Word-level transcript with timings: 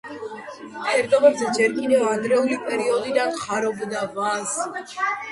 ფერდობებზე 0.85 1.49
ჯერ 1.57 1.75
კიდევ 1.75 2.05
ადრეული 2.11 2.57
პერიოდიდან 2.69 3.37
ხარობდა 3.43 4.01
ვაზი. 4.17 4.97